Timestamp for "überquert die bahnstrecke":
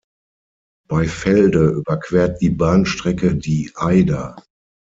1.63-3.35